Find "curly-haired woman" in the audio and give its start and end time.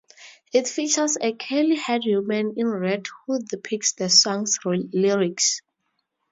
1.33-2.55